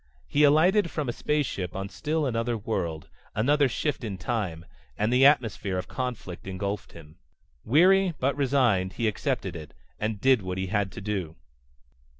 [0.27, 4.65] He alighted from a space ship on still another world another shift in time
[4.97, 7.17] and the atmosphere of conflict engulfed him.
[7.63, 11.35] Weary but resigned he accepted it, and did what he had to do